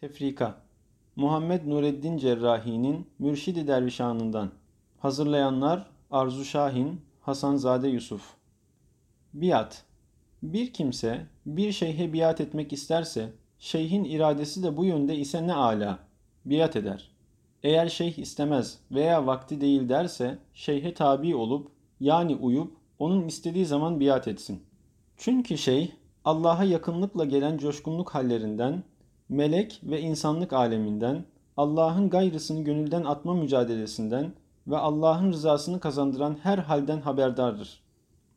Tefrika. 0.00 0.54
Muhammed 1.16 1.66
Nureddin 1.66 2.18
Cerrahi'nin 2.18 3.06
Mürşidi 3.18 3.66
Dervişanından. 3.66 4.50
Hazırlayanlar 4.98 5.90
Arzu 6.10 6.44
Şahin, 6.44 7.00
Hasanzade 7.20 7.88
Yusuf. 7.88 8.34
Biat. 9.34 9.84
Bir 10.42 10.72
kimse 10.72 11.26
bir 11.46 11.72
şeyhe 11.72 12.12
biat 12.12 12.40
etmek 12.40 12.72
isterse 12.72 13.32
şeyhin 13.58 14.04
iradesi 14.04 14.62
de 14.62 14.76
bu 14.76 14.84
yönde 14.84 15.16
ise 15.16 15.46
ne 15.46 15.54
ala? 15.54 15.98
Biat 16.44 16.76
eder. 16.76 17.10
Eğer 17.62 17.88
şeyh 17.88 18.18
istemez 18.18 18.78
veya 18.90 19.26
vakti 19.26 19.60
değil 19.60 19.88
derse 19.88 20.38
şeyhe 20.54 20.94
tabi 20.94 21.34
olup 21.34 21.68
yani 22.00 22.36
uyup 22.36 22.76
onun 22.98 23.28
istediği 23.28 23.66
zaman 23.66 24.00
biat 24.00 24.28
etsin. 24.28 24.62
Çünkü 25.16 25.58
şeyh 25.58 25.90
Allah'a 26.24 26.64
yakınlıkla 26.64 27.24
gelen 27.24 27.58
coşkunluk 27.58 28.10
hallerinden, 28.14 28.82
melek 29.30 29.80
ve 29.82 30.00
insanlık 30.00 30.52
aleminden, 30.52 31.24
Allah'ın 31.56 32.10
gayrısını 32.10 32.64
gönülden 32.64 33.04
atma 33.04 33.34
mücadelesinden 33.34 34.32
ve 34.66 34.76
Allah'ın 34.76 35.32
rızasını 35.32 35.80
kazandıran 35.80 36.36
her 36.42 36.58
halden 36.58 37.00
haberdardır. 37.00 37.82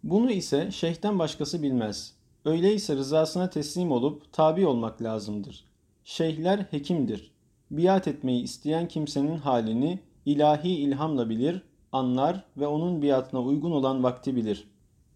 Bunu 0.04 0.32
ise 0.32 0.72
şeyhten 0.72 1.20
başkası 1.20 1.64
bilmez. 1.64 2.14
Öyleyse 2.46 2.96
rızasına 2.96 3.50
teslim 3.50 3.92
olup 3.92 4.34
tabi 4.34 4.68
olmak 4.68 5.02
lazımdır. 5.02 5.66
Şeyhler 6.04 6.60
hekimdir. 6.60 7.32
Biat 7.72 8.08
etmeyi 8.08 8.44
isteyen 8.44 8.88
kimsenin 8.88 9.38
halini 9.38 10.00
ilahi 10.26 10.70
ilhamla 10.70 11.30
bilir, 11.30 11.64
anlar 11.92 12.44
ve 12.58 12.68
onun 12.68 13.02
biatına 13.02 13.42
uygun 13.42 13.72
olan 13.72 14.04
vakti 14.04 14.36
bilir. 14.36 14.68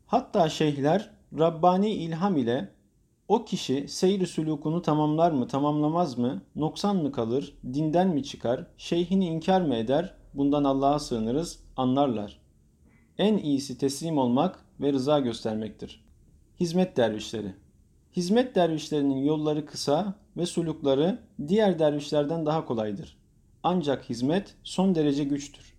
Hatta 0.05 0.49
şeyhler 0.49 1.11
Rabbani 1.39 1.91
ilham 1.91 2.38
ile 2.38 2.69
o 3.27 3.45
kişi 3.45 3.88
seyri 3.88 4.27
sülukunu 4.27 4.81
tamamlar 4.81 5.31
mı, 5.31 5.48
tamamlamaz 5.48 6.17
mı, 6.17 6.41
noksan 6.55 6.95
mı 6.95 7.12
kalır, 7.12 7.58
dinden 7.73 8.08
mi 8.08 8.23
çıkar, 8.23 8.67
şeyhini 8.77 9.26
inkar 9.26 9.62
mı 9.62 9.76
eder, 9.76 10.14
bundan 10.34 10.64
Allah'a 10.64 11.00
sığınırız, 11.00 11.59
anlarlar. 11.78 12.39
En 13.17 13.38
iyisi 13.38 13.78
teslim 13.78 14.17
olmak 14.17 14.66
ve 14.81 14.94
rıza 14.94 15.19
göstermektir. 15.19 16.06
Hizmet 16.59 16.97
dervişleri 16.97 17.53
Hizmet 18.17 18.56
dervişlerinin 18.56 19.23
yolları 19.25 19.66
kısa 19.66 20.14
ve 20.38 20.45
sulukları 20.45 21.19
diğer 21.47 21.80
dervişlerden 21.80 22.45
daha 22.45 22.66
kolaydır. 22.66 23.17
Ancak 23.64 24.09
hizmet 24.09 24.56
son 24.64 24.95
derece 24.95 25.23
güçtür. 25.23 25.73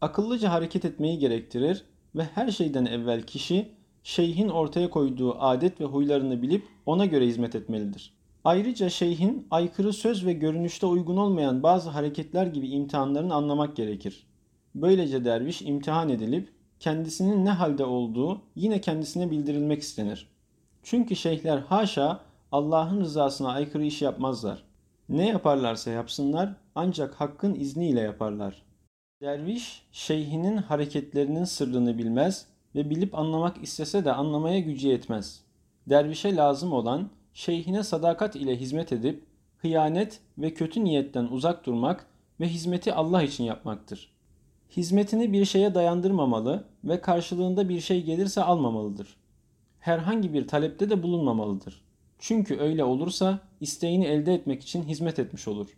Akıllıca 0.00 0.52
hareket 0.52 0.84
etmeyi 0.84 1.18
gerektirir 1.18 1.84
ve 2.14 2.24
her 2.24 2.50
şeyden 2.50 2.86
evvel 2.86 3.22
kişi 3.22 3.68
şeyhin 4.02 4.48
ortaya 4.48 4.90
koyduğu 4.90 5.40
adet 5.40 5.80
ve 5.80 5.84
huylarını 5.84 6.42
bilip 6.42 6.64
ona 6.86 7.06
göre 7.06 7.26
hizmet 7.26 7.54
etmelidir. 7.54 8.12
Ayrıca 8.44 8.88
şeyhin 8.88 9.46
aykırı 9.50 9.92
söz 9.92 10.26
ve 10.26 10.32
görünüşte 10.32 10.86
uygun 10.86 11.16
olmayan 11.16 11.62
bazı 11.62 11.90
hareketler 11.90 12.46
gibi 12.46 12.68
imtihanlarını 12.68 13.34
anlamak 13.34 13.76
gerekir. 13.76 14.26
Böylece 14.74 15.24
derviş 15.24 15.62
imtihan 15.62 16.08
edilip 16.08 16.48
kendisinin 16.80 17.44
ne 17.44 17.50
halde 17.50 17.84
olduğu 17.84 18.40
yine 18.56 18.80
kendisine 18.80 19.30
bildirilmek 19.30 19.82
istenir. 19.82 20.28
Çünkü 20.82 21.16
şeyhler 21.16 21.58
haşa 21.58 22.20
Allah'ın 22.52 23.00
rızasına 23.00 23.52
aykırı 23.52 23.84
iş 23.84 24.02
yapmazlar. 24.02 24.62
Ne 25.08 25.28
yaparlarsa 25.28 25.90
yapsınlar 25.90 26.54
ancak 26.74 27.14
hakkın 27.14 27.54
izniyle 27.54 28.00
yaparlar. 28.00 28.62
Derviş 29.22 29.82
şeyhinin 29.92 30.56
hareketlerinin 30.56 31.44
sırrını 31.44 31.98
bilmez 31.98 32.46
ve 32.74 32.90
bilip 32.90 33.14
anlamak 33.14 33.62
istese 33.62 34.04
de 34.04 34.12
anlamaya 34.12 34.60
gücü 34.60 34.88
yetmez. 34.88 35.44
Dervişe 35.86 36.36
lazım 36.36 36.72
olan 36.72 37.10
şeyhine 37.34 37.82
sadakat 37.82 38.36
ile 38.36 38.56
hizmet 38.56 38.92
edip 38.92 39.24
hıyanet 39.58 40.20
ve 40.38 40.54
kötü 40.54 40.84
niyetten 40.84 41.24
uzak 41.24 41.66
durmak 41.66 42.06
ve 42.40 42.48
hizmeti 42.48 42.94
Allah 42.94 43.22
için 43.22 43.44
yapmaktır. 43.44 44.12
Hizmetini 44.70 45.32
bir 45.32 45.44
şeye 45.44 45.74
dayandırmamalı 45.74 46.64
ve 46.84 47.00
karşılığında 47.00 47.68
bir 47.68 47.80
şey 47.80 48.04
gelirse 48.04 48.42
almamalıdır. 48.42 49.16
Herhangi 49.80 50.32
bir 50.32 50.48
talepte 50.48 50.90
de 50.90 51.02
bulunmamalıdır. 51.02 51.84
Çünkü 52.18 52.58
öyle 52.58 52.84
olursa 52.84 53.38
isteğini 53.60 54.04
elde 54.04 54.34
etmek 54.34 54.62
için 54.62 54.82
hizmet 54.82 55.18
etmiş 55.18 55.48
olur. 55.48 55.76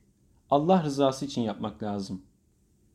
Allah 0.51 0.85
rızası 0.85 1.25
için 1.25 1.43
yapmak 1.43 1.83
lazım. 1.83 2.23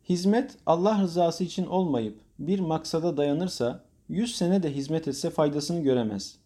Hizmet 0.09 0.57
Allah 0.66 1.01
rızası 1.01 1.44
için 1.44 1.66
olmayıp 1.66 2.19
bir 2.39 2.59
maksada 2.59 3.17
dayanırsa 3.17 3.83
100 4.09 4.35
sene 4.35 4.63
de 4.63 4.75
hizmet 4.75 5.07
etse 5.07 5.29
faydasını 5.29 5.84
göremez. 5.84 6.38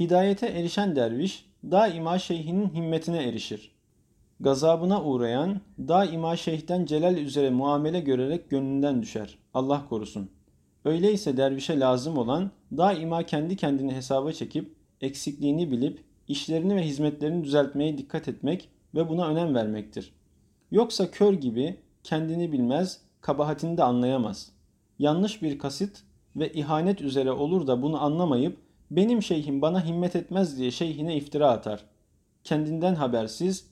Hidayete 0.00 0.46
erişen 0.46 0.96
derviş 0.96 1.46
daima 1.64 2.18
şeyhinin 2.18 2.74
himmetine 2.74 3.22
erişir. 3.22 3.72
Gazabına 4.40 5.04
uğrayan 5.04 5.60
daima 5.78 6.36
şeyhten 6.36 6.86
celal 6.86 7.16
üzere 7.16 7.50
muamele 7.50 8.00
görerek 8.00 8.50
gönlünden 8.50 9.02
düşer. 9.02 9.38
Allah 9.54 9.88
korusun. 9.88 10.30
Öyleyse 10.84 11.36
dervişe 11.36 11.80
lazım 11.80 12.18
olan 12.18 12.50
daima 12.76 13.22
kendi 13.22 13.56
kendini 13.56 13.94
hesaba 13.94 14.32
çekip 14.32 14.74
eksikliğini 15.00 15.70
bilip 15.70 16.04
işlerini 16.28 16.76
ve 16.76 16.82
hizmetlerini 16.82 17.44
düzeltmeye 17.44 17.98
dikkat 17.98 18.28
etmek 18.28 18.68
ve 18.94 19.08
buna 19.08 19.28
önem 19.28 19.54
vermektir. 19.54 20.12
Yoksa 20.70 21.10
kör 21.10 21.32
gibi 21.32 21.76
kendini 22.04 22.52
bilmez, 22.52 23.00
kabahatini 23.20 23.76
de 23.76 23.84
anlayamaz. 23.84 24.52
Yanlış 24.98 25.42
bir 25.42 25.58
kasit 25.58 26.02
ve 26.36 26.52
ihanet 26.52 27.00
üzere 27.00 27.32
olur 27.32 27.66
da 27.66 27.82
bunu 27.82 28.02
anlamayıp 28.02 28.56
benim 28.90 29.22
şeyhim 29.22 29.62
bana 29.62 29.84
himmet 29.84 30.16
etmez 30.16 30.58
diye 30.58 30.70
şeyhine 30.70 31.16
iftira 31.16 31.50
atar. 31.50 31.84
Kendinden 32.44 32.94
habersiz, 32.94 33.66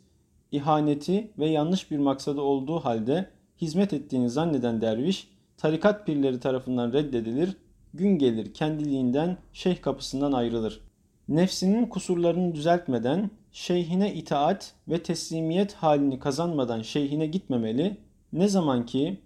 ihaneti 0.53 1.31
ve 1.39 1.47
yanlış 1.47 1.91
bir 1.91 1.99
maksadı 1.99 2.41
olduğu 2.41 2.81
halde 2.81 3.31
hizmet 3.61 3.93
ettiğini 3.93 4.31
zanneden 4.31 4.81
derviş, 4.81 5.31
tarikat 5.56 6.06
pirleri 6.06 6.41
tarafından 6.41 6.93
reddedilir, 6.93 7.56
gün 7.95 8.19
gelir 8.19 8.55
kendiliğinden 8.55 9.37
şeyh 9.53 9.83
kapısından 9.83 10.33
ayrılır. 10.33 10.81
Nefsinin 11.28 11.87
kusurlarını 11.87 12.55
düzeltmeden, 12.55 13.31
şeyhine 13.53 14.15
itaat 14.15 14.75
ve 14.89 15.03
teslimiyet 15.03 15.75
halini 15.75 16.19
kazanmadan 16.19 16.83
şeyhine 16.83 17.27
gitmemeli, 17.27 17.97
ne 18.33 18.49
zaman 18.49 18.87
ki 18.87 19.21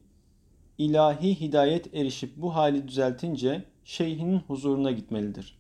ilahi 0.81 1.41
hidayet 1.41 1.95
erişip 1.95 2.37
bu 2.37 2.55
hali 2.55 2.89
düzeltince 2.89 3.65
şeyhinin 3.85 4.39
huzuruna 4.39 4.91
gitmelidir.'' 4.93 5.60